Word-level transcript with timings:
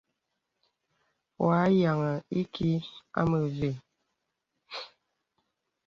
Wɔ̄ 1.43 1.53
a 1.63 1.65
yìaŋə 1.77 2.11
ìkì 2.39 2.69
a 3.19 3.21
mə 3.29 3.39
ve. 3.57 3.71